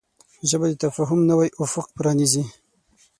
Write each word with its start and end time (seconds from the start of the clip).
ژبه 0.49 0.65
د 0.69 0.73
تفاهم 0.83 1.19
نوی 1.31 1.49
افق 1.63 1.85
پرانیزي 1.95 2.43